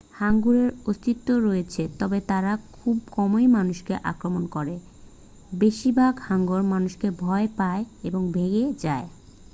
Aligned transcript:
হাঙ্গরের 0.13 0.69
অস্তিত্ব 0.85 1.27
রয়েছে 1.39 1.83
তবে 1.99 2.19
তারা 2.29 2.51
খুব 2.73 2.95
কমই 3.11 3.47
মানুষকে 3.57 3.93
আক্রমণ 4.11 4.43
করে 4.55 4.75
বেশিরভাগ 5.51 6.13
হাঙ্গর 6.27 6.61
মানুষকে 6.73 7.07
ভয় 7.21 7.47
পায় 7.59 7.83
এবং 8.07 8.21
ভেসে 8.33 8.63
যায় 8.83 9.07